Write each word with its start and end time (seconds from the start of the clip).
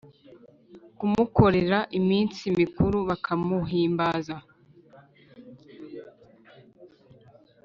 kumukorera 0.97 1.79
iminsi 1.99 2.43
mikuru, 2.59 2.97
bakamuhimbaza 3.09 4.35